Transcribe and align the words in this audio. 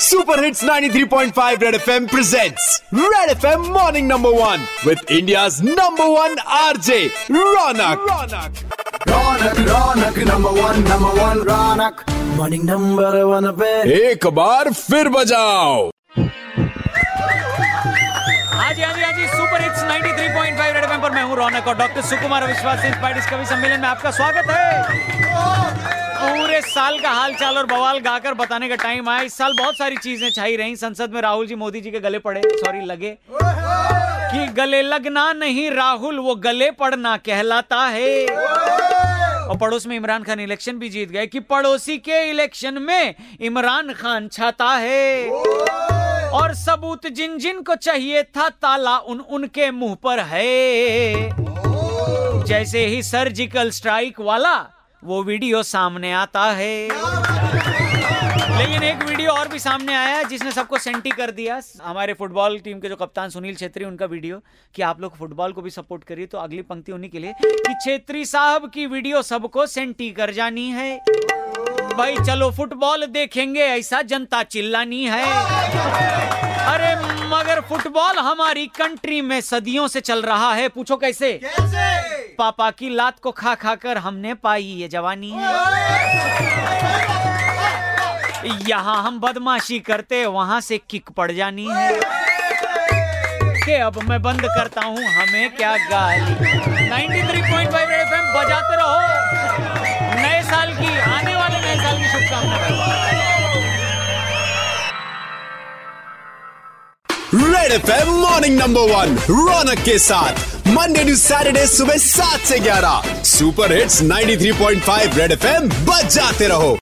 Super 0.00 0.42
hits 0.44 0.62
93.5 0.64 1.62
red 1.62 1.74
FM 1.74 2.06
presents 2.08 2.66
red 2.94 3.30
FM 3.30 3.62
morning 3.72 4.06
number 4.08 4.30
one 4.34 4.64
with 4.86 4.98
India's 5.10 5.60
number 5.64 6.04
one 6.18 6.36
RJ 6.58 6.98
Raunak 7.30 8.06
Raunak 8.10 8.52
Raunak 9.08 9.58
Raunak 9.68 10.18
number 10.30 10.60
one 10.60 10.80
number 10.88 11.20
one 11.20 11.42
Raunak 11.50 12.04
morning 12.38 12.64
number 12.70 13.22
one 13.32 13.50
पे 13.60 13.70
एक 13.98 14.26
बार 14.40 14.72
फिर 14.72 15.08
बजाओ। 15.16 15.90
हाँ 18.56 18.72
जी 18.74 18.82
हाँ 18.82 18.92
जी 18.94 19.02
हाँ 19.02 19.12
जी 19.12 19.26
सुपर 19.26 19.62
हिट्स 19.62 19.82
93.5 19.84 20.74
रेड 20.74 20.84
एफएम 20.84 21.00
पर 21.02 21.10
मैं 21.14 21.22
हूँ 21.22 21.36
रौनक 21.36 21.68
और 21.68 21.76
डॉक्टर 21.78 22.02
सुकुमार 22.10 22.46
विश्वास 22.46 22.84
इंस्पायर्ड 22.84 23.18
इस 23.18 23.30
कवि 23.30 23.44
सम्मेलन 23.54 23.80
में 23.80 23.88
आपका 23.88 24.10
स्वागत 24.20 24.50
है। 24.50 25.59
पूरे 26.60 26.72
साल 26.72 26.98
का 26.98 27.10
हाल 27.10 27.34
चाल 27.34 27.58
और 27.58 27.66
बवाल 27.66 27.98
गाकर 27.98 28.34
बताने 28.34 28.68
का 28.68 28.74
टाइम 28.74 29.08
आया। 29.08 29.22
इस 29.22 29.36
साल 29.36 29.52
बहुत 29.52 29.78
सारी 29.78 29.96
चीज़ें 29.96 30.30
छाई 30.30 30.56
रही। 30.56 30.76
संसद 30.76 31.10
में 31.10 31.20
राहुल 31.20 31.46
जी, 31.46 31.54
मोदी 31.54 31.80
जी 31.80 31.90
के 31.90 32.00
गले 32.00 32.18
पड़े। 32.18 32.42
सॉरी 32.46 32.80
लगे। 32.80 33.18
कि 33.32 34.46
गले 34.46 34.82
लगना 34.82 35.32
नहीं 35.32 35.70
राहुल, 35.70 36.18
वो 36.18 36.34
गले 36.34 36.70
पड़ना 36.70 37.16
कहलाता 37.16 37.86
है। 37.86 38.26
और 39.46 39.56
पड़ोस 39.56 39.86
में 39.86 39.96
इमरान 39.96 40.22
खान 40.22 40.40
इलेक्शन 40.40 40.72
भी 40.72 40.88
जीत 40.88 41.10
गए। 41.10 41.26
कि 41.26 41.40
पड़ोसी 41.40 41.98
के 41.98 42.30
इलेक्शन 42.30 42.82
में 42.82 43.14
इमरान 43.40 43.92
खान 43.92 44.28
छाता 44.28 44.68
है। 44.68 45.30
और 46.30 46.54
सबूत 46.54 47.06
जिन 47.06 47.38
जिन 47.38 47.62
को 47.62 47.74
चाहिए 47.74 48.22
था, 48.22 48.48
ताला 48.48 48.98
उन 48.98 49.20
उनके 49.20 49.70
मुँह 49.70 49.94
पर 49.94 50.20
है। 50.20 51.14
जैसे 52.44 52.86
ही 52.86 53.02
सर्जिकल 53.02 53.70
स्ट्राइक 53.70 54.20
वाला 54.20 54.79
वो 55.04 55.22
वीडियो 55.22 55.62
सामने 55.62 56.12
आता 56.12 56.42
है। 56.50 56.88
लेकिन 58.58 58.82
एक 58.82 59.02
वीडियो 59.02 59.30
और 59.30 59.48
भी 59.48 59.58
सामने 59.58 59.94
आया 59.94 60.22
जिसने 60.22 60.50
सबको 60.52 60.78
सेंटी 60.78 61.10
कर 61.10 61.30
दिया। 61.30 61.60
हमारे 61.82 62.12
फुटबॉल 62.12 62.58
टीम 62.58 62.80
के 62.80 62.88
जो 62.88 62.96
कप्तान 62.96 63.30
सुनील 63.30 63.54
छेत्री, 63.54 63.84
उनका 63.84 64.06
वीडियो, 64.06 64.40
कि 64.74 64.82
आप 64.82 65.00
लोग 65.00 65.16
फुटबॉल 65.16 65.52
को 65.52 65.62
भी 65.62 65.70
सपोर्ट 65.70 66.04
करिए 66.04 66.26
तो 66.26 66.38
अगली 66.38 66.62
पंक्ति 66.62 66.92
उन्हीं 66.92 67.10
के 67.10 67.18
लिए, 67.18 67.34
कि 67.42 67.74
छेत्री 67.84 68.24
साहब 68.24 68.70
की 68.70 68.86
वीडियो 68.86 69.22
सबको 69.22 69.66
सेंटी 69.66 70.10
कर 70.10 70.30
जानी 70.30 70.68
है। 70.68 70.96
भाई, 71.96 72.16
चलो 72.16 72.50
फुटबॉल 72.50 73.06
देखेंगे, 73.06 73.60
ऐसा 73.60 74.02
जनता 74.02 74.42
चिल्लानी 74.42 75.04
है। 75.04 75.24
फुटबॉल 77.70 78.18
हमारी 78.18 78.66
कंट्री 78.66 79.20
में 79.22 79.40
सदियों 79.40 79.88
से 79.88 80.00
चल 80.00 80.22
रहा 80.22 80.52
है। 80.54 80.68
पूछो 80.68 80.96
कैसे? 80.96 81.32
कैसे? 81.32 82.34
पापा 82.38 82.70
की 82.70 82.88
लात 82.88 83.18
को 83.18 83.30
खा 83.30 83.54
खा 83.54 83.74
कर 83.74 83.98
हमने 83.98 84.34
पाई 84.34 84.64
ये 84.64 84.88
जवानी। 84.88 85.30
है 85.30 85.48
यहाँ 88.68 89.02
हम 89.02 89.20
बदमाशी 89.20 89.78
करते 89.80 90.24
वहाँ 90.26 90.60
से 90.60 90.78
किक 90.90 91.10
पड़ 91.10 91.30
जानी 91.32 91.66
है। 91.70 92.00
के 93.64 93.74
अब 93.74 93.98
मैं 94.02 94.22
बंद 94.22 94.42
करता 94.42 94.80
हूँ 94.80 95.04
हमें 95.04 95.56
क्या 95.56 95.76
गाली? 95.76 96.34
93.5 96.90 97.88
रेड 97.90 98.00
एफएम 98.00 98.32
बजाते 98.34 98.79
red 107.34 107.72
FM 107.72 108.08
morning 108.10 108.58
number 108.58 108.80
one 108.80 109.18
Raunak 109.30 109.78
के 109.78 109.98
साथ। 109.98 110.66
मंडे 110.68 111.04
टू 111.04 111.16
सैटरडे 111.16 111.66
सुबह 111.66 111.96
सात 111.96 112.40
से 112.40 112.58
ग्यारह। 112.58 113.22
सुपर 113.24 113.72
हिट्स 113.72 114.02
93.5 114.02 115.18
रेड 115.18 115.32
एफएम 115.32 115.68
बजाते 115.86 116.48
रहो। 116.48 116.78